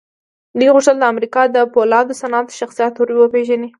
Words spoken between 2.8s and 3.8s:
ور وپېژني.